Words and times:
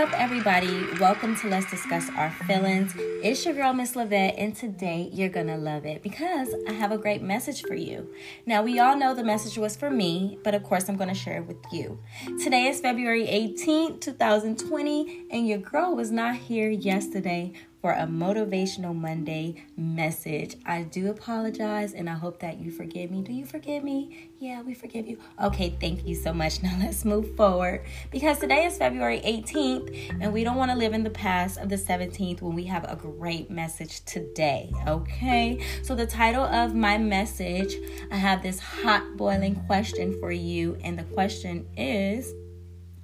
up, 0.00 0.18
everybody? 0.18 0.86
Welcome 0.98 1.36
to 1.40 1.48
Let's 1.48 1.70
Discuss 1.70 2.08
Our 2.16 2.30
Feelings. 2.46 2.94
It's 3.22 3.44
your 3.44 3.52
girl, 3.52 3.74
Miss 3.74 3.92
Lavette, 3.92 4.34
and 4.38 4.56
today 4.56 5.10
you're 5.12 5.28
gonna 5.28 5.58
love 5.58 5.84
it 5.84 6.02
because 6.02 6.54
I 6.66 6.72
have 6.72 6.90
a 6.90 6.96
great 6.96 7.20
message 7.20 7.60
for 7.60 7.74
you. 7.74 8.08
Now, 8.46 8.62
we 8.62 8.78
all 8.78 8.96
know 8.96 9.12
the 9.12 9.22
message 9.22 9.58
was 9.58 9.76
for 9.76 9.90
me, 9.90 10.38
but 10.42 10.54
of 10.54 10.62
course, 10.62 10.88
I'm 10.88 10.96
gonna 10.96 11.14
share 11.14 11.42
it 11.42 11.46
with 11.46 11.58
you. 11.70 11.98
Today 12.42 12.68
is 12.68 12.80
February 12.80 13.26
18th, 13.26 14.00
2020, 14.00 15.26
and 15.30 15.46
your 15.46 15.58
girl 15.58 15.94
was 15.94 16.10
not 16.10 16.34
here 16.34 16.70
yesterday 16.70 17.52
for 17.80 17.92
a 17.92 18.06
Motivational 18.06 18.94
Monday 18.94 19.64
message. 19.76 20.56
I 20.66 20.82
do 20.82 21.10
apologize 21.10 21.94
and 21.94 22.10
I 22.10 22.14
hope 22.14 22.40
that 22.40 22.58
you 22.58 22.70
forgive 22.70 23.10
me. 23.10 23.22
Do 23.22 23.32
you 23.32 23.46
forgive 23.46 23.82
me? 23.82 24.30
Yeah, 24.38 24.62
we 24.62 24.74
forgive 24.74 25.08
you. 25.08 25.18
Okay, 25.42 25.76
thank 25.80 26.06
you 26.06 26.14
so 26.14 26.32
much. 26.32 26.60
Now 26.70 26.76
let's 26.78 27.04
move 27.04 27.34
forward 27.36 27.84
because 28.10 28.38
today 28.38 28.66
is 28.66 28.76
February 28.76 29.20
18th 29.24 30.18
and 30.20 30.32
we 30.32 30.44
don't 30.44 30.56
want 30.56 30.70
to 30.70 30.76
live 30.76 30.92
in 30.92 31.02
the 31.02 31.10
past 31.10 31.58
of 31.58 31.68
the 31.68 31.76
17th 31.76 32.42
when 32.42 32.54
we 32.54 32.64
have 32.64 32.84
a 32.84 32.96
great 32.96 33.50
message 33.50 34.04
today. 34.04 34.70
Okay, 34.86 35.64
so 35.82 35.94
the 35.94 36.06
title 36.06 36.44
of 36.44 36.74
my 36.74 36.98
message, 36.98 37.76
I 38.12 38.16
have 38.16 38.42
this 38.42 38.60
hot 38.60 39.16
boiling 39.16 39.56
question 39.66 40.18
for 40.20 40.30
you, 40.30 40.76
and 40.84 40.98
the 40.98 41.04
question 41.04 41.66
is 41.76 42.32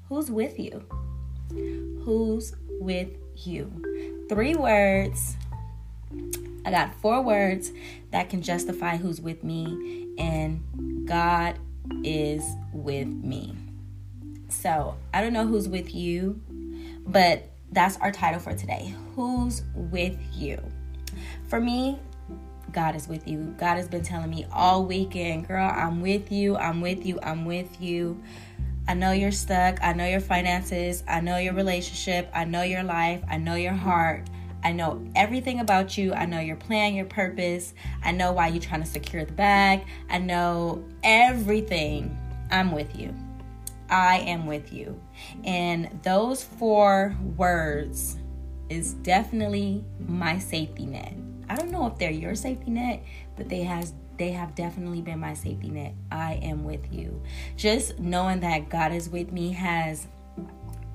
Who's 0.09 0.31
with 0.31 0.59
you? 0.59 0.85
Who's 2.05 2.55
with 2.79 3.09
you? 3.35 3.96
Three 4.29 4.55
words. 4.55 5.37
I 6.65 6.71
got 6.71 6.95
four 7.01 7.23
words 7.23 7.71
that 8.11 8.29
can 8.29 8.43
justify 8.43 8.97
who's 8.97 9.21
with 9.21 9.45
me, 9.45 10.09
and 10.19 11.07
God 11.07 11.59
is 12.03 12.45
with 12.73 13.07
me. 13.07 13.55
So 14.49 14.97
I 15.15 15.21
don't 15.21 15.33
know 15.33 15.47
who's 15.47 15.69
with 15.69 15.95
you, 15.95 16.41
but 17.07 17.49
that's 17.71 17.97
our 17.99 18.11
title 18.11 18.41
for 18.41 18.55
today. 18.55 18.95
Who's 19.15 19.63
with 19.75 20.19
you? 20.33 20.61
For 21.49 21.61
me, 21.61 21.99
God 22.73 22.97
is 22.97 23.09
with 23.09 23.27
you. 23.29 23.55
God 23.59 23.77
has 23.77 23.89
been 23.89 24.03
telling 24.03 24.31
me 24.31 24.47
all 24.53 24.85
weekend, 24.85 25.49
girl, 25.49 25.71
I'm 25.73 26.01
with 26.01 26.33
you, 26.33 26.57
I'm 26.57 26.81
with 26.81 27.07
you, 27.07 27.19
I'm 27.23 27.45
with 27.45 27.81
you. 27.81 28.21
I 28.89 28.95
know 28.95 29.13
you're 29.13 29.33
stuck. 29.33 29.83
I 29.83 29.93
know 29.93 30.07
your 30.07 30.21
finances. 30.21 31.03
I 31.09 31.21
know 31.21 31.39
your 31.39 31.55
relationship. 31.55 32.31
I 32.33 32.45
know 32.45 32.63
your 32.63 32.85
life. 32.85 33.23
I 33.29 33.37
know 33.37 33.55
your 33.55 33.73
heart. 33.73 34.29
I 34.63 34.73
know 34.73 35.05
everything 35.15 35.61
about 35.61 35.97
you. 35.99 36.13
I 36.13 36.27
know 36.27 36.41
your 36.41 36.57
plan, 36.57 36.95
your 36.95 37.07
purpose. 37.07 37.75
I 38.03 38.13
know 38.13 38.33
why 38.33 38.49
you're 38.49 38.63
trying 38.63 38.83
to 38.83 38.87
secure 38.87 39.25
the 39.25 39.33
bag. 39.33 39.85
I 40.09 40.19
know 40.19 40.85
everything. 41.03 42.17
I'm 42.51 42.73
with 42.73 42.99
you. 42.99 43.15
I 43.89 44.19
am 44.19 44.47
with 44.47 44.73
you. 44.73 45.01
And 45.45 46.01
those 46.03 46.43
four 46.43 47.17
words 47.37 48.19
is 48.69 48.95
definitely 48.95 49.85
my 50.01 50.39
safety 50.39 50.87
net. 50.87 51.15
I 51.49 51.55
don't 51.55 51.71
know 51.71 51.87
if 51.87 51.99
they're 51.99 52.11
your 52.11 52.35
safety 52.35 52.71
net, 52.71 53.05
but 53.37 53.49
they 53.49 53.63
has 53.63 53.95
they 54.19 54.33
have 54.33 54.55
definitely 54.55 55.03
been 55.03 55.19
my 55.19 55.35
safety 55.35 55.69
net. 55.69 55.95
I 56.11 56.35
am 56.43 56.65
with 56.65 56.93
you. 56.93 57.23
Just 57.57 57.99
knowing 57.99 58.41
that 58.41 58.69
God 58.69 58.93
is 58.93 59.09
with 59.09 59.33
me 59.33 59.53
has 59.53 60.07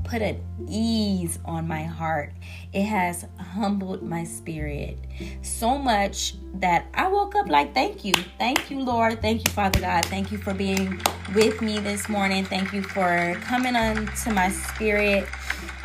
put 0.04 0.22
an 0.22 0.42
ease 0.68 1.40
on 1.46 1.68
my 1.68 1.84
heart. 1.84 2.34
It 2.74 2.84
has 2.84 3.26
humbled 3.40 4.02
my 4.02 4.24
spirit 4.24 4.98
so 5.42 5.78
much 5.78 6.36
that 6.56 6.88
I 6.94 7.08
woke 7.08 7.36
up 7.36 7.48
like, 7.48 7.74
Thank 7.74 8.04
you. 8.04 8.14
Thank 8.38 8.70
you, 8.72 8.82
Lord. 8.82 9.22
Thank 9.22 9.48
you, 9.48 9.54
Father 9.54 9.80
God. 9.80 10.06
Thank 10.06 10.32
you 10.32 10.38
for 10.38 10.54
being 10.54 11.00
with 11.34 11.62
me 11.62 11.80
this 11.80 12.10
morning. 12.10 12.46
Thank 12.46 12.74
you 12.74 12.82
for 12.82 13.38
coming 13.42 13.76
on 13.76 14.08
to 14.24 14.34
my 14.34 14.50
spirit 14.50 15.28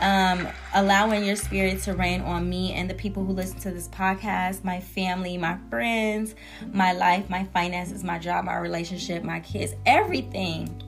um, 0.00 0.46
allowing 0.74 1.24
your 1.24 1.36
spirit 1.36 1.82
to 1.82 1.94
reign 1.94 2.20
on 2.20 2.48
me 2.48 2.72
and 2.72 2.88
the 2.88 2.94
people 2.94 3.24
who 3.24 3.32
listen 3.32 3.58
to 3.60 3.70
this 3.70 3.88
podcast, 3.88 4.64
my 4.64 4.80
family, 4.80 5.36
my 5.38 5.58
friends, 5.70 6.34
my 6.72 6.92
life, 6.92 7.28
my 7.30 7.44
finances, 7.44 8.04
my 8.04 8.18
job, 8.18 8.44
my 8.44 8.56
relationship, 8.56 9.22
my 9.22 9.40
kids, 9.40 9.74
everything. 9.84 10.82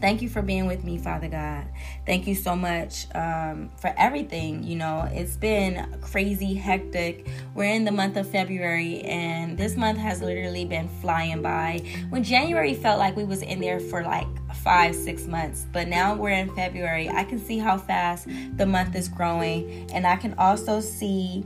Thank 0.00 0.20
you 0.20 0.28
for 0.28 0.42
being 0.42 0.66
with 0.66 0.84
me, 0.84 0.98
Father 0.98 1.28
God. 1.28 1.64
Thank 2.04 2.26
you 2.26 2.34
so 2.34 2.54
much 2.54 3.06
um, 3.14 3.70
for 3.80 3.94
everything. 3.96 4.62
You 4.62 4.76
know, 4.76 5.08
it's 5.10 5.36
been 5.36 5.98
crazy, 6.00 6.54
hectic. 6.54 7.26
We're 7.54 7.72
in 7.72 7.84
the 7.84 7.92
month 7.92 8.16
of 8.16 8.28
February, 8.28 9.00
and 9.02 9.56
this 9.56 9.76
month 9.76 9.98
has 9.98 10.20
literally 10.20 10.64
been 10.64 10.88
flying 11.00 11.40
by. 11.40 11.80
When 12.10 12.22
January 12.22 12.74
felt 12.74 12.98
like 12.98 13.16
we 13.16 13.24
was 13.24 13.42
in 13.42 13.60
there 13.60 13.80
for 13.80 14.02
like 14.02 14.26
five, 14.62 14.94
six 14.94 15.26
months, 15.26 15.66
but 15.72 15.88
now 15.88 16.14
we're 16.14 16.30
in 16.30 16.54
February. 16.54 17.08
I 17.08 17.24
can 17.24 17.38
see 17.38 17.58
how 17.58 17.78
fast 17.78 18.28
the 18.56 18.66
month 18.66 18.94
is 18.94 19.08
growing, 19.08 19.90
and 19.92 20.06
I 20.06 20.16
can 20.16 20.34
also 20.38 20.80
see 20.80 21.44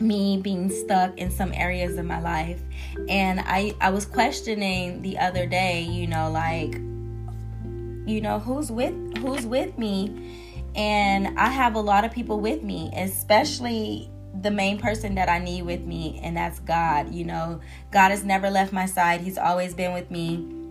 me 0.00 0.38
being 0.42 0.70
stuck 0.70 1.16
in 1.18 1.30
some 1.30 1.52
areas 1.52 1.96
of 1.96 2.04
my 2.04 2.20
life. 2.20 2.60
And 3.08 3.40
i 3.40 3.72
i 3.80 3.90
was 3.90 4.04
questioning 4.04 5.02
the 5.02 5.18
other 5.18 5.46
day 5.46 5.82
you 5.82 6.06
know 6.06 6.30
like 6.30 6.74
you 8.06 8.20
know 8.20 8.38
who's 8.38 8.70
with 8.70 8.94
who's 9.18 9.46
with 9.46 9.78
me? 9.78 10.40
And 10.74 11.38
i 11.38 11.48
have 11.48 11.76
a 11.76 11.80
lot 11.80 12.04
of 12.04 12.12
people 12.12 12.40
with 12.40 12.62
me 12.62 12.90
especially 12.96 14.10
the 14.42 14.50
main 14.50 14.78
person 14.78 15.14
that 15.14 15.28
i 15.28 15.38
need 15.38 15.62
with 15.62 15.82
me 15.82 16.20
and 16.22 16.36
that's 16.36 16.58
god 16.60 17.14
you 17.14 17.24
know. 17.24 17.60
God 17.92 18.10
has 18.10 18.24
never 18.24 18.50
left 18.50 18.72
my 18.72 18.86
side. 18.86 19.20
He's 19.20 19.38
always 19.38 19.72
been 19.72 19.92
with 19.92 20.10
me 20.10 20.63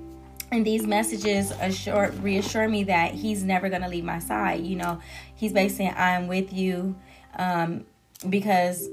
and 0.54 0.66
these 0.66 0.86
messages 0.86 1.52
assure 1.60 2.12
reassure 2.22 2.68
me 2.68 2.84
that 2.86 3.14
he's 3.14 3.44
never 3.44 3.70
going 3.70 3.82
to 3.82 3.90
leave 3.90 4.04
my 4.04 4.20
side 4.20 4.62
you 4.62 4.76
know? 4.76 5.00
He's 5.36 5.54
basically 5.54 5.86
saying 5.86 5.96
i'm 5.98 6.28
with 6.28 6.54
you 6.54 6.96
um, 7.36 7.86
because 8.30 8.88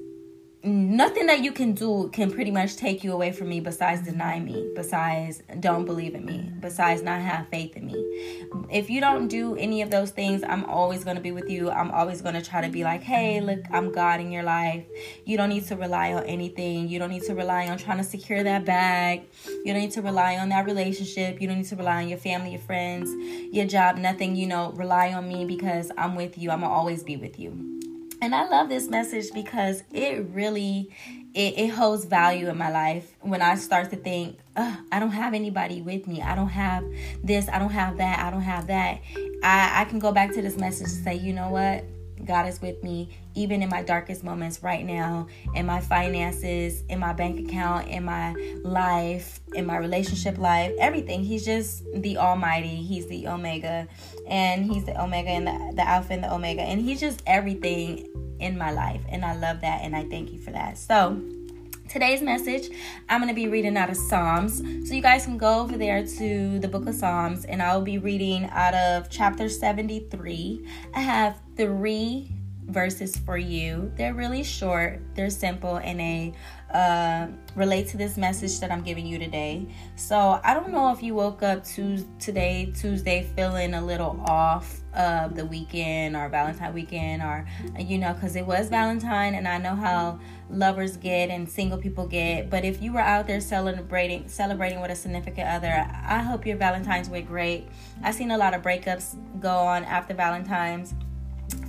nothing 0.63 1.27
that 1.27 1.43
you 1.43 1.53
can 1.53 1.73
do 1.73 2.11
can 2.13 2.31
pretty 2.31 2.51
much 2.51 2.77
take 2.77 3.03
you 3.03 3.13
away 3.13 3.33
from 3.33 3.49
me 3.49 3.61
besides 3.61 4.03
deny 4.03 4.39
me 4.39 4.71
besides 4.75 5.43
don't 5.59 5.87
believe 5.87 6.15
in 6.15 6.25
me 6.27 6.53
besides 6.61 7.03
not 7.03 7.21
have 7.21 7.49
faith 7.49 7.77
in 7.77 7.87
me. 7.87 7.95
If 8.71 8.91
you 8.91 9.01
don't 9.01 9.29
do 9.29 9.57
any 9.57 9.81
of 9.81 9.91
those 9.91 10.11
things 10.11 10.43
i'm 10.43 10.65
always 10.67 11.03
going 11.03 11.17
to 11.17 11.23
be 11.23 11.33
with 11.33 11.49
you. 11.49 11.71
I'm 11.71 11.91
always 11.91 12.21
going 12.21 12.35
to 12.35 12.43
try 12.43 12.61
to 12.61 12.69
be 12.69 12.85
like 12.85 13.03
hey 13.03 13.41
look 13.41 13.61
i'm 13.71 13.91
god 13.91 14.21
in 14.21 14.31
your 14.31 14.43
life. 14.43 14.85
You 15.25 15.39
don't 15.39 15.49
need 15.49 15.67
to 15.69 15.77
rely 15.77 16.13
on 16.13 16.25
anything. 16.25 16.89
You 16.89 16.99
don't 16.99 17.11
need 17.11 17.23
to 17.25 17.35
rely 17.35 17.69
on 17.69 17.79
trying 17.79 17.99
to 17.99 18.05
secure 18.05 18.43
that 18.43 18.67
bag. 18.67 19.23
You 19.47 19.73
don't 19.73 19.81
need 19.81 19.93
to 19.93 20.03
rely 20.03 20.37
on 20.37 20.51
that 20.51 20.67
relationship. 20.67 21.41
You 21.41 21.49
don't 21.49 21.59
need 21.59 21.69
to 21.69 21.77
rely 21.77 22.03
on 22.03 22.09
your 22.09 22.19
family 22.19 22.51
your 22.51 22.61
friends 22.61 23.11
your 23.53 23.67
job 23.67 23.97
nothing 23.97 24.37
you 24.37 24.47
know 24.47 24.73
rely 24.73 25.13
on 25.13 25.27
me 25.27 25.45
because 25.45 25.91
i'm 25.97 26.15
with 26.17 26.37
you. 26.37 26.51
I'm 26.51 26.65
always 26.65 27.03
be 27.03 27.17
with 27.17 27.39
you 27.39 27.80
and 28.21 28.35
I 28.35 28.49
love 28.49 28.69
this 28.69 28.89
message 28.89 29.33
because 29.33 29.83
it 29.93 30.27
really 30.33 30.91
it, 31.35 31.59
it 31.59 31.69
holds 31.69 32.05
value 32.05 32.49
in 32.49 32.59
my 32.59 32.71
life 32.71 33.15
when 33.21 33.41
I 33.41 33.55
start 33.55 33.91
to 33.91 33.97
think, 33.97 34.39
I 34.57 34.99
don't 34.99 35.13
have 35.13 35.33
anybody 35.33 35.81
with 35.81 36.07
me. 36.07 36.21
I 36.21 36.35
don't 36.35 36.49
have 36.49 36.85
this. 37.23 37.49
I 37.49 37.59
don't 37.59 37.71
have 37.71 37.99
that. 37.99 38.19
I 38.19 38.31
don't 38.31 38.43
have 38.43 38.67
that. 38.67 39.01
I, 39.43 39.83
I 39.83 39.85
can 39.85 39.99
go 40.01 40.13
back 40.13 40.33
to 40.35 40.43
this 40.43 40.57
message 40.57 40.89
and 40.89 41.05
say, 41.05 41.15
you 41.15 41.33
know 41.33 41.51
what? 41.51 41.85
God 42.27 42.47
is 42.47 42.61
with 42.61 42.83
me 42.83 43.09
even 43.35 43.63
in 43.63 43.69
my 43.69 43.83
darkest 43.83 44.25
moments 44.25 44.63
right 44.63 44.85
now, 44.85 45.29
in 45.55 45.67
my 45.67 45.81
finances, 45.81 46.83
in 46.89 46.99
my 46.99 47.13
bank 47.13 47.49
account, 47.49 47.89
in 47.89 48.05
my 48.05 48.33
life, 48.63 49.41
in 49.55 49.67
my 49.67 49.77
relationship 49.77 50.39
life, 50.39 50.73
everything. 50.79 51.23
He's 51.23 51.45
just 51.45 51.85
the 51.95 52.19
Almighty. 52.19 52.77
He's 52.83 53.07
the 53.07 53.29
Omega, 53.29 53.87
and 54.27 54.65
He's 54.65 54.85
the 54.85 55.01
Omega 55.01 55.31
and 55.31 55.47
the, 55.47 55.73
the 55.77 55.89
Alpha 55.89 56.13
and 56.13 56.25
the 56.25 56.33
Omega, 56.33 56.63
and 56.63 56.81
He's 56.81 57.01
just 57.01 57.23
everything 57.27 58.09
in 58.41 58.59
my 58.59 58.73
life. 58.73 59.03
And 59.09 59.25
I 59.25 59.37
love 59.37 59.61
that, 59.61 59.83
and 59.83 59.95
I 59.95 60.05
thank 60.05 60.33
you 60.33 60.39
for 60.39 60.51
that. 60.51 60.79
So, 60.79 61.21
today's 61.91 62.23
message 62.23 62.71
i'm 63.09 63.21
going 63.21 63.27
to 63.29 63.35
be 63.35 63.49
reading 63.49 63.77
out 63.77 63.91
of 63.91 63.97
psalms 63.97 64.59
so 64.89 64.95
you 64.95 65.03
guys 65.03 65.25
can 65.25 65.37
go 65.37 65.59
over 65.59 65.77
there 65.77 66.07
to 66.07 66.61
the 66.61 66.69
book 66.69 66.87
of 66.87 66.95
psalms 66.95 67.45
and 67.45 67.61
i'll 67.61 67.83
be 67.83 67.99
reading 67.99 68.45
out 68.53 68.75
of 68.75 69.11
chapter 69.11 69.49
73 69.49 70.65
i 70.95 71.01
have 71.01 71.41
three 71.57 72.31
verses 72.71 73.17
for 73.17 73.37
you. 73.37 73.93
They're 73.97 74.15
really 74.15 74.45
short, 74.45 75.01
they're 75.15 75.31
simple, 75.31 75.77
and 75.77 76.01
they 76.01 76.35
uh, 76.73 77.27
relate 77.57 77.89
to 77.89 77.97
this 77.97 78.17
message 78.17 78.61
that 78.61 78.71
I'm 78.71 78.83
giving 78.83 79.07
you 79.07 79.19
today. 79.19 79.67
So 79.97 80.41
I 80.45 80.55
don't 80.55 80.71
know 80.71 80.93
if 80.93 81.03
you 81.03 81.15
woke 81.15 81.43
up 81.43 81.65
to 81.65 82.07
today, 82.19 82.73
Tuesday, 82.77 83.29
feeling 83.35 83.75
a 83.75 83.85
little 83.85 84.23
off 84.27 84.81
of 84.95 85.37
the 85.37 85.45
weekend 85.47 86.17
or 86.17 86.29
Valentine 86.29 86.73
weekend, 86.73 87.23
or 87.23 87.47
you 87.79 87.99
know, 87.99 88.13
because 88.13 88.37
it 88.37 88.47
was 88.47 88.69
Valentine, 88.69 89.35
and 89.35 89.47
I 89.47 89.59
know 89.59 89.75
how 89.75 90.19
lovers 90.49 90.97
get 90.97 91.31
and 91.31 91.49
single 91.49 91.79
people 91.79 92.07
get. 92.07 92.51
But 92.51 92.65
if 92.65 92.83
you 92.83 92.93
were 92.93 93.01
out 93.01 93.27
there 93.27 93.41
celebrating 93.41 94.29
celebrating 94.29 94.81
with 94.81 94.91
a 94.91 94.97
significant 94.97 95.49
other, 95.49 95.69
I 95.69 96.19
hope 96.19 96.47
your 96.47 96.57
Valentine's 96.57 97.09
went 97.09 97.27
great. 97.27 97.69
I've 98.03 98.15
seen 98.15 98.31
a 98.31 98.39
lot 98.39 98.55
of 98.55 98.63
breakups 98.63 99.17
go 99.41 99.51
on 99.51 99.85
after 99.85 100.15
Valentine's 100.15 100.95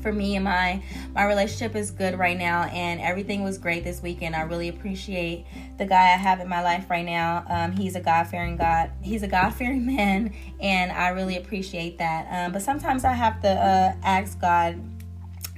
for 0.02 0.12
me 0.12 0.36
and 0.36 0.46
my 0.46 0.82
my 1.14 1.26
relationship 1.26 1.76
is 1.76 1.92
good 1.92 2.18
right 2.18 2.38
now 2.38 2.64
and 2.64 3.00
everything 3.02 3.44
was 3.44 3.58
great 3.58 3.84
this 3.84 4.02
weekend. 4.02 4.36
I 4.36 4.42
really 4.42 4.70
appreciate 4.70 5.46
the 5.78 5.86
guy 5.86 6.14
i 6.14 6.18
have 6.18 6.40
in 6.40 6.48
my 6.48 6.62
life 6.62 6.90
right 6.90 7.06
now. 7.06 7.46
Um, 7.50 7.72
he's 7.72 7.96
a 7.96 8.02
god-fearing 8.02 8.58
god 8.58 8.92
he's 9.02 9.24
a 9.24 9.28
god-fearing 9.28 9.86
man 9.96 10.34
and 10.60 10.92
i 10.92 11.10
really 11.10 11.38
appreciate 11.38 11.98
that. 12.00 12.28
Um, 12.32 12.52
but 12.52 12.62
sometimes 12.62 13.06
i 13.06 13.14
have 13.14 13.42
to 13.42 13.50
uh, 13.50 13.94
ask 14.04 14.40
god 14.40 14.80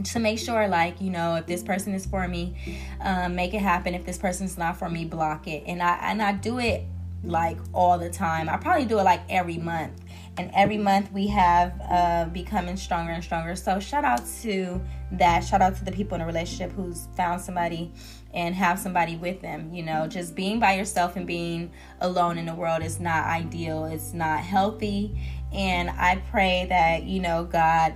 to 0.04 0.20
make 0.20 0.40
sure 0.40 0.68
like 0.68 1.00
you 1.00 1.12
know 1.12 1.36
if 1.36 1.46
this 1.46 1.64
person 1.64 1.94
is 1.94 2.06
for 2.06 2.28
me 2.28 2.56
um, 3.02 3.36
make 3.36 3.54
it 3.54 3.62
happen. 3.62 3.94
If 3.94 4.06
this 4.06 4.18
person's 4.18 4.58
not 4.58 4.78
for 4.78 4.90
me 4.90 5.06
block 5.06 5.48
it. 5.48 5.64
And 5.68 5.82
i 5.82 5.98
and 6.02 6.22
i 6.22 6.34
do 6.34 6.60
it 6.60 6.84
like 7.24 7.58
all 7.74 7.98
the 7.98 8.10
time. 8.10 8.50
I 8.50 8.58
probably 8.58 8.86
do 8.86 9.00
it 9.00 9.04
like 9.04 9.22
every 9.30 9.58
month 9.58 10.03
and 10.38 10.50
every 10.56 10.78
month 10.78 11.12
we 11.12 11.28
have 11.28 11.80
uh, 11.90 12.26
becoming 12.32 12.76
stronger 12.76 13.12
and 13.12 13.24
stronger 13.24 13.56
so 13.56 13.80
shout 13.80 14.04
out 14.04 14.22
to 14.42 14.82
that 15.12 15.42
shout 15.42 15.62
out 15.62 15.76
to 15.76 15.86
the 15.86 15.92
people 15.92 16.16
in 16.16 16.22
a 16.22 16.26
relationship 16.26 16.72
who's 16.72 17.08
found 17.16 17.40
somebody 17.40 17.92
and 18.34 18.56
have 18.56 18.80
somebody 18.80 19.16
with 19.16 19.42
them 19.42 19.72
you 19.74 19.84
know 19.84 20.08
just 20.08 20.36
being 20.36 20.60
by 20.60 20.74
yourself 20.74 21.16
and 21.16 21.28
being 21.28 21.72
alone 22.02 22.38
in 22.38 22.46
the 22.46 22.56
world 22.56 22.82
is 22.82 23.00
not 23.00 23.26
ideal 23.26 23.86
it's 23.86 24.14
not 24.14 24.40
healthy 24.40 25.16
and 25.52 25.90
i 25.92 26.16
pray 26.32 26.66
that 26.68 27.04
you 27.04 27.20
know 27.20 27.44
god 27.44 27.94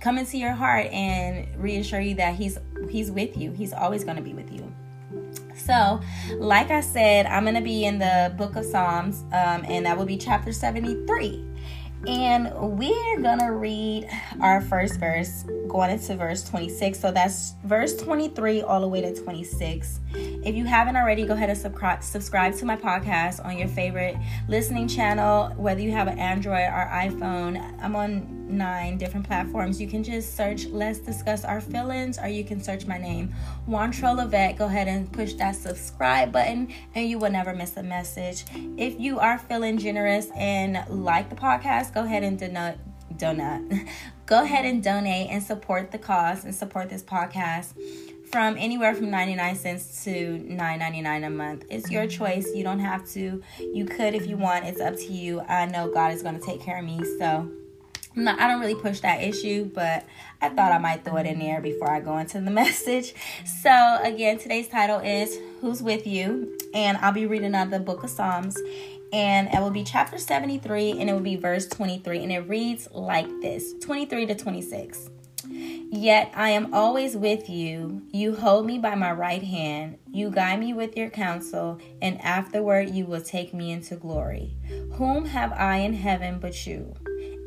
come 0.00 0.18
into 0.18 0.38
your 0.38 0.52
heart 0.52 0.86
and 0.86 1.46
reassure 1.56 2.00
you 2.00 2.14
that 2.16 2.34
he's 2.34 2.58
he's 2.90 3.10
with 3.10 3.36
you. 3.36 3.52
He's 3.52 3.72
always 3.72 4.04
going 4.04 4.16
to 4.16 4.22
be 4.22 4.32
with 4.32 4.52
you. 4.52 4.72
So, 5.56 6.00
like 6.38 6.70
I 6.70 6.80
said, 6.80 7.26
I'm 7.26 7.44
going 7.44 7.56
to 7.56 7.62
be 7.62 7.84
in 7.84 7.98
the 7.98 8.34
book 8.36 8.56
of 8.56 8.64
Psalms, 8.64 9.22
um, 9.32 9.64
and 9.68 9.86
that 9.86 9.96
will 9.96 10.04
be 10.04 10.16
chapter 10.16 10.52
73. 10.52 11.44
And 12.06 12.52
we're 12.54 13.20
going 13.20 13.40
to 13.40 13.52
read 13.52 14.08
our 14.40 14.60
first 14.60 15.00
verse 15.00 15.44
going 15.68 15.90
into 15.90 16.14
verse 16.16 16.48
26. 16.48 17.00
So 17.00 17.10
that's 17.10 17.54
verse 17.64 17.96
23 17.96 18.62
all 18.62 18.80
the 18.80 18.88
way 18.88 19.00
to 19.00 19.14
26. 19.14 20.00
If 20.14 20.54
you 20.54 20.64
haven't 20.64 20.96
already, 20.96 21.26
go 21.26 21.34
ahead 21.34 21.50
and 21.50 21.58
subscribe 21.58 22.04
subscribe 22.04 22.54
to 22.56 22.64
my 22.64 22.76
podcast 22.76 23.44
on 23.44 23.58
your 23.58 23.68
favorite 23.68 24.16
listening 24.48 24.88
channel, 24.88 25.48
whether 25.56 25.80
you 25.80 25.90
have 25.92 26.06
an 26.06 26.18
Android 26.18 26.68
or 26.68 26.88
iPhone. 26.92 27.82
I'm 27.82 27.96
on 27.96 28.35
nine 28.46 28.98
different 28.98 29.26
platforms. 29.26 29.80
You 29.80 29.88
can 29.88 30.02
just 30.02 30.36
search 30.36 30.66
Let's 30.66 30.98
Discuss 30.98 31.44
Our 31.44 31.60
Feelings, 31.60 32.18
or 32.18 32.28
you 32.28 32.44
can 32.44 32.62
search 32.62 32.86
my 32.86 32.98
name, 32.98 33.34
Juantra 33.68 34.16
Levette. 34.16 34.56
Go 34.56 34.66
ahead 34.66 34.88
and 34.88 35.10
push 35.12 35.34
that 35.34 35.56
subscribe 35.56 36.32
button, 36.32 36.72
and 36.94 37.08
you 37.08 37.18
will 37.18 37.30
never 37.30 37.54
miss 37.54 37.76
a 37.76 37.82
message. 37.82 38.44
If 38.76 38.98
you 38.98 39.18
are 39.18 39.38
feeling 39.38 39.78
generous 39.78 40.28
and 40.36 40.84
like 40.88 41.30
the 41.30 41.36
podcast, 41.36 41.94
go 41.94 42.04
ahead 42.04 42.22
and 42.22 42.38
donate 42.38 42.78
donut. 43.14 43.88
Go 44.26 44.42
ahead 44.42 44.64
and 44.64 44.82
donate 44.82 45.30
and 45.30 45.40
support 45.40 45.92
the 45.92 45.98
cause 45.98 46.44
and 46.44 46.52
support 46.52 46.90
this 46.90 47.02
podcast 47.02 47.74
from 48.30 48.56
anywhere 48.58 48.94
from 48.94 49.10
99 49.10 49.54
cents 49.54 50.04
to 50.04 50.10
9.99 50.10 51.26
a 51.26 51.30
month. 51.30 51.64
It's 51.70 51.90
your 51.90 52.06
choice. 52.06 52.52
You 52.54 52.64
don't 52.64 52.80
have 52.80 53.08
to. 53.10 53.42
You 53.60 53.84
could 53.84 54.14
if 54.14 54.26
you 54.26 54.36
want. 54.36 54.64
It's 54.64 54.80
up 54.80 54.96
to 54.96 55.12
you. 55.12 55.40
I 55.42 55.66
know 55.66 55.90
God 55.92 56.12
is 56.12 56.22
going 56.22 56.38
to 56.38 56.44
take 56.44 56.60
care 56.60 56.78
of 56.78 56.84
me, 56.84 57.00
so 57.18 57.48
not, 58.16 58.40
I 58.40 58.48
don't 58.48 58.60
really 58.60 58.74
push 58.74 59.00
that 59.00 59.22
issue, 59.22 59.66
but 59.66 60.04
I 60.40 60.48
thought 60.48 60.72
I 60.72 60.78
might 60.78 61.04
throw 61.04 61.16
it 61.16 61.26
in 61.26 61.38
there 61.38 61.60
before 61.60 61.90
I 61.90 62.00
go 62.00 62.18
into 62.18 62.40
the 62.40 62.50
message. 62.62 63.14
So, 63.62 63.98
again, 64.02 64.38
today's 64.38 64.68
title 64.68 65.00
is 65.00 65.38
Who's 65.60 65.82
With 65.82 66.06
You? 66.06 66.58
And 66.74 66.98
I'll 66.98 67.12
be 67.12 67.26
reading 67.26 67.54
out 67.54 67.70
the 67.70 67.78
book 67.78 68.02
of 68.02 68.10
Psalms 68.10 68.58
and 69.12 69.48
it 69.52 69.60
will 69.60 69.70
be 69.70 69.84
chapter 69.84 70.18
73 70.18 70.92
and 70.92 71.08
it 71.08 71.12
will 71.12 71.20
be 71.20 71.36
verse 71.36 71.66
23 71.68 72.24
and 72.24 72.32
it 72.32 72.40
reads 72.40 72.88
like 72.90 73.28
this 73.40 73.72
23 73.80 74.26
to 74.26 74.34
26 74.34 75.10
Yet 75.48 76.32
I 76.34 76.50
am 76.50 76.74
always 76.74 77.16
with 77.16 77.48
you. 77.48 78.02
You 78.10 78.34
hold 78.34 78.66
me 78.66 78.78
by 78.78 78.94
my 78.96 79.12
right 79.12 79.42
hand. 79.42 79.98
You 80.10 80.30
guide 80.30 80.58
me 80.58 80.72
with 80.72 80.96
your 80.96 81.08
counsel, 81.08 81.78
and 82.02 82.20
afterward 82.20 82.90
you 82.90 83.06
will 83.06 83.20
take 83.20 83.54
me 83.54 83.70
into 83.70 83.96
glory. 83.96 84.56
Whom 84.94 85.24
have 85.26 85.52
I 85.52 85.78
in 85.78 85.94
heaven 85.94 86.40
but 86.40 86.66
you? 86.66 86.94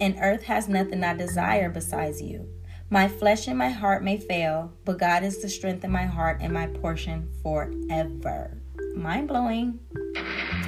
And 0.02 0.18
earth 0.22 0.44
has 0.44 0.68
nothing 0.68 1.04
I 1.04 1.14
desire 1.14 1.70
besides 1.70 2.22
you. 2.22 2.48
My 2.90 3.08
flesh 3.08 3.48
and 3.48 3.58
my 3.58 3.70
heart 3.70 4.04
may 4.04 4.18
fail, 4.18 4.74
but 4.86 4.98
God 4.98 5.24
is 5.24 5.42
the 5.42 5.50
strength 5.50 5.84
of 5.84 5.92
my 5.92 6.06
heart 6.06 6.40
and 6.42 6.54
my 6.54 6.68
portion 6.68 7.30
forever. 7.44 8.58
Mind 8.96 9.28
blowing 9.28 9.80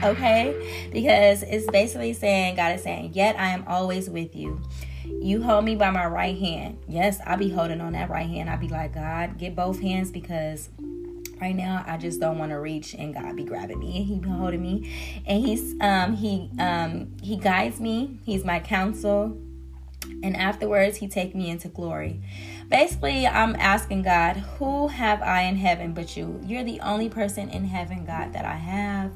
okay? 0.03 0.89
Because 0.91 1.43
it's 1.43 1.67
basically 1.67 2.13
saying, 2.13 2.55
God 2.55 2.75
is 2.75 2.83
saying, 2.83 3.11
Yet 3.13 3.39
I 3.39 3.49
am 3.49 3.63
always 3.67 4.09
with 4.09 4.35
you. 4.35 4.61
You 5.05 5.41
hold 5.41 5.65
me 5.65 5.75
by 5.75 5.91
my 5.91 6.05
right 6.05 6.37
hand. 6.37 6.79
Yes, 6.87 7.19
I'll 7.25 7.37
be 7.37 7.49
holding 7.49 7.81
on 7.81 7.93
that 7.93 8.09
right 8.09 8.27
hand. 8.27 8.49
I'll 8.49 8.57
be 8.59 8.67
like, 8.67 8.93
God, 8.93 9.37
get 9.37 9.55
both 9.55 9.79
hands 9.79 10.11
because 10.11 10.69
right 11.41 11.55
now 11.55 11.83
I 11.87 11.97
just 11.97 12.19
don't 12.19 12.37
want 12.37 12.51
to 12.51 12.59
reach 12.59 12.93
and 12.93 13.13
God 13.13 13.35
be 13.35 13.43
grabbing 13.43 13.79
me 13.79 13.97
and 13.97 14.05
he 14.05 14.19
be 14.19 14.29
holding 14.29 14.61
me. 14.61 15.21
And 15.25 15.45
he's 15.45 15.75
um 15.81 16.15
he 16.15 16.49
um 16.59 17.17
he 17.21 17.35
guides 17.35 17.79
me. 17.79 18.19
He's 18.23 18.45
my 18.45 18.59
counsel. 18.59 19.37
And 20.23 20.37
afterwards 20.37 20.97
he 20.97 21.07
take 21.07 21.33
me 21.35 21.49
into 21.49 21.67
glory. 21.67 22.21
Basically, 22.69 23.25
I'm 23.27 23.55
asking 23.55 24.03
God, 24.03 24.37
who 24.37 24.87
have 24.87 25.21
I 25.21 25.41
in 25.41 25.57
heaven 25.57 25.93
but 25.93 26.15
you? 26.15 26.39
You're 26.45 26.63
the 26.63 26.79
only 26.81 27.09
person 27.09 27.49
in 27.49 27.65
heaven, 27.65 28.05
God, 28.05 28.33
that 28.33 28.45
I 28.45 28.55
have. 28.55 29.11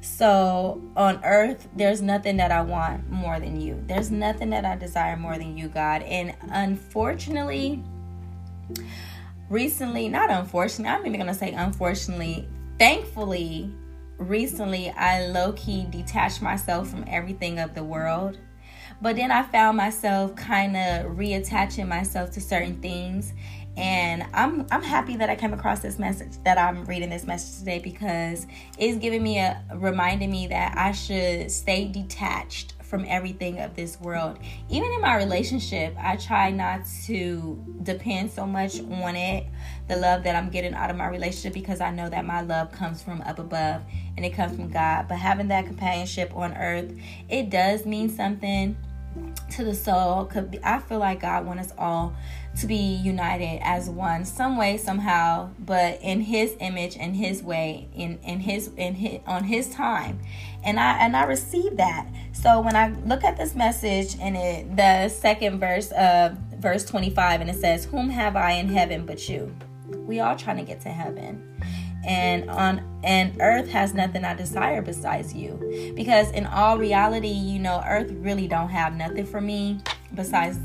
So 0.00 0.82
on 0.96 1.20
earth, 1.24 1.66
there's 1.74 2.02
nothing 2.02 2.36
that 2.36 2.52
I 2.52 2.60
want 2.60 3.10
more 3.10 3.40
than 3.40 3.60
you. 3.60 3.82
There's 3.86 4.10
nothing 4.10 4.50
that 4.50 4.64
I 4.64 4.76
desire 4.76 5.16
more 5.16 5.38
than 5.38 5.56
you, 5.56 5.68
God. 5.68 6.02
And 6.02 6.34
unfortunately, 6.50 7.82
recently, 9.54 10.08
not 10.08 10.30
unfortunately, 10.30 10.90
I'm 10.90 11.06
even 11.06 11.28
to 11.28 11.34
say 11.34 11.52
unfortunately, 11.52 12.48
thankfully, 12.76 13.72
recently, 14.18 14.90
I 14.90 15.28
low 15.28 15.52
key 15.52 15.86
detached 15.88 16.42
myself 16.42 16.88
from 16.88 17.04
everything 17.06 17.60
of 17.60 17.72
the 17.72 17.84
world. 17.84 18.38
But 19.00 19.16
then 19.16 19.30
I 19.30 19.44
found 19.44 19.76
myself 19.76 20.34
kind 20.34 20.76
of 20.76 21.12
reattaching 21.16 21.86
myself 21.86 22.32
to 22.32 22.40
certain 22.40 22.80
things 22.80 23.32
and 23.76 24.24
I'm 24.32 24.66
I'm 24.70 24.82
happy 24.82 25.16
that 25.16 25.28
I 25.28 25.34
came 25.34 25.52
across 25.52 25.80
this 25.80 25.98
message 25.98 26.32
that 26.44 26.58
I'm 26.58 26.84
reading 26.84 27.10
this 27.10 27.24
message 27.24 27.58
today 27.58 27.80
because 27.80 28.46
it's 28.78 28.98
giving 28.98 29.20
me 29.20 29.38
a 29.38 29.60
reminding 29.74 30.30
me 30.30 30.46
that 30.46 30.78
I 30.78 30.92
should 30.92 31.50
stay 31.50 31.88
detached 31.88 32.73
from 32.84 33.04
everything 33.08 33.58
of 33.60 33.74
this 33.74 34.00
world. 34.00 34.38
Even 34.68 34.92
in 34.92 35.00
my 35.00 35.16
relationship, 35.16 35.94
I 35.98 36.16
try 36.16 36.50
not 36.50 36.82
to 37.06 37.62
depend 37.82 38.30
so 38.30 38.46
much 38.46 38.80
on 38.80 39.16
it, 39.16 39.46
the 39.88 39.96
love 39.96 40.24
that 40.24 40.36
I'm 40.36 40.50
getting 40.50 40.74
out 40.74 40.90
of 40.90 40.96
my 40.96 41.08
relationship 41.08 41.54
because 41.54 41.80
I 41.80 41.90
know 41.90 42.08
that 42.08 42.24
my 42.24 42.42
love 42.42 42.72
comes 42.72 43.02
from 43.02 43.20
up 43.22 43.38
above 43.38 43.82
and 44.16 44.24
it 44.24 44.30
comes 44.30 44.56
from 44.56 44.70
God. 44.70 45.06
But 45.08 45.18
having 45.18 45.48
that 45.48 45.66
companionship 45.66 46.34
on 46.36 46.54
earth, 46.56 46.92
it 47.28 47.50
does 47.50 47.86
mean 47.86 48.08
something 48.08 48.76
to 49.50 49.64
the 49.64 49.74
soul. 49.74 50.24
Could 50.26 50.50
be 50.50 50.58
I 50.62 50.78
feel 50.80 50.98
like 50.98 51.20
God 51.20 51.46
wants 51.46 51.68
us 51.68 51.74
all 51.78 52.14
to 52.60 52.66
be 52.66 52.76
united 52.76 53.60
as 53.62 53.90
one 53.90 54.24
some 54.24 54.56
way 54.56 54.76
somehow 54.76 55.50
but 55.58 56.00
in 56.00 56.20
his 56.20 56.56
image 56.60 56.96
and 56.96 57.16
his 57.16 57.42
way 57.42 57.88
in 57.94 58.18
in 58.18 58.40
his 58.40 58.68
in 58.76 58.94
his 58.94 59.20
on 59.26 59.44
his 59.44 59.70
time. 59.70 60.20
And 60.62 60.78
i 60.78 60.98
and 60.98 61.16
i 61.16 61.24
received 61.24 61.76
that. 61.78 62.06
So 62.32 62.60
when 62.60 62.76
i 62.76 62.88
look 63.06 63.24
at 63.24 63.36
this 63.36 63.54
message 63.54 64.16
and 64.20 64.36
it 64.36 64.76
the 64.76 65.08
second 65.08 65.60
verse 65.60 65.90
of 65.92 66.36
verse 66.58 66.84
25 66.84 67.42
and 67.42 67.50
it 67.50 67.56
says 67.56 67.84
whom 67.84 68.08
have 68.08 68.36
i 68.36 68.52
in 68.52 68.68
heaven 68.68 69.06
but 69.06 69.28
you? 69.28 69.54
We 70.06 70.20
all 70.20 70.36
trying 70.36 70.56
to 70.56 70.64
get 70.64 70.80
to 70.82 70.88
heaven 70.88 71.60
and 72.06 72.48
on 72.50 72.82
and 73.02 73.36
earth 73.40 73.68
has 73.68 73.94
nothing 73.94 74.24
i 74.24 74.34
desire 74.34 74.82
besides 74.82 75.34
you 75.34 75.92
because 75.94 76.30
in 76.32 76.46
all 76.46 76.78
reality 76.78 77.28
you 77.28 77.58
know 77.58 77.82
earth 77.86 78.10
really 78.12 78.46
don't 78.48 78.70
have 78.70 78.94
nothing 78.94 79.26
for 79.26 79.40
me 79.40 79.80
besides 80.14 80.58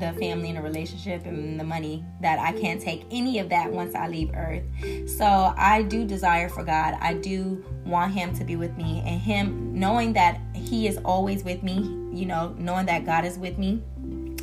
the 0.00 0.12
family 0.14 0.48
and 0.48 0.56
the 0.56 0.62
relationship 0.62 1.24
and 1.26 1.60
the 1.60 1.64
money 1.64 2.04
that 2.20 2.38
I 2.38 2.58
can't 2.58 2.80
take 2.80 3.04
any 3.10 3.38
of 3.38 3.50
that 3.50 3.70
once 3.70 3.94
I 3.94 4.08
leave 4.08 4.30
earth. 4.34 4.62
So 5.06 5.26
I 5.56 5.82
do 5.82 6.06
desire 6.06 6.48
for 6.48 6.64
God. 6.64 6.96
I 7.00 7.14
do 7.14 7.62
want 7.84 8.12
him 8.12 8.34
to 8.36 8.44
be 8.44 8.56
with 8.56 8.76
me 8.76 9.02
and 9.06 9.20
him 9.20 9.78
knowing 9.78 10.14
that 10.14 10.40
he 10.54 10.88
is 10.88 10.96
always 11.04 11.44
with 11.44 11.62
me, 11.62 11.80
you 12.12 12.24
know, 12.24 12.54
knowing 12.58 12.86
that 12.86 13.04
God 13.04 13.24
is 13.24 13.38
with 13.38 13.58
me 13.58 13.82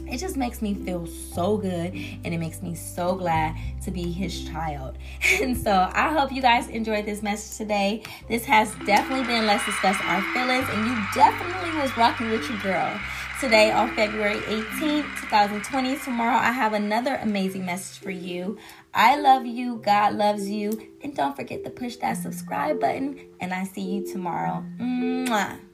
it 0.09 0.17
just 0.17 0.37
makes 0.37 0.61
me 0.61 0.73
feel 0.73 1.05
so 1.05 1.57
good 1.57 1.93
and 1.93 2.33
it 2.33 2.37
makes 2.37 2.61
me 2.61 2.75
so 2.75 3.15
glad 3.15 3.55
to 3.83 3.91
be 3.91 4.11
his 4.11 4.45
child. 4.45 4.97
And 5.41 5.55
so 5.55 5.89
I 5.93 6.11
hope 6.13 6.31
you 6.31 6.41
guys 6.41 6.67
enjoyed 6.67 7.05
this 7.05 7.21
message 7.21 7.57
today. 7.57 8.03
This 8.27 8.45
has 8.45 8.73
definitely 8.85 9.25
been 9.25 9.45
Let's 9.45 9.65
Discuss 9.65 9.97
Our 10.03 10.21
Feelings, 10.33 10.67
and 10.69 10.87
you 10.87 10.97
definitely 11.13 11.79
was 11.79 11.95
rocking 11.95 12.29
with 12.31 12.49
your 12.49 12.59
girl 12.59 12.99
today 13.39 13.71
on 13.71 13.93
February 13.95 14.39
18th, 14.39 15.05
2020. 15.21 15.97
Tomorrow, 15.97 16.37
I 16.37 16.51
have 16.51 16.73
another 16.73 17.19
amazing 17.21 17.65
message 17.65 17.99
for 17.99 18.09
you. 18.09 18.57
I 18.93 19.19
love 19.19 19.45
you, 19.45 19.77
God 19.77 20.15
loves 20.15 20.49
you, 20.49 20.95
and 21.03 21.15
don't 21.15 21.35
forget 21.35 21.63
to 21.63 21.69
push 21.69 21.97
that 21.97 22.17
subscribe 22.17 22.79
button. 22.79 23.19
And 23.39 23.53
I 23.53 23.63
see 23.63 23.81
you 23.81 24.11
tomorrow. 24.11 24.65
Mwah. 24.79 25.66